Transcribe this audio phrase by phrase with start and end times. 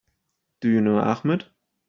[0.61, 1.45] Do you know Ahmed?